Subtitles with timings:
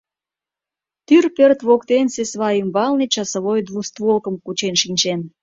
[1.07, 5.19] Тӱр пӧрт воктенсе свай ӱмбалне часовой двустволкым кучен шинчен.